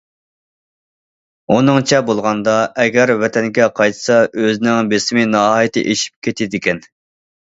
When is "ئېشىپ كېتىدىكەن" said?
5.91-6.83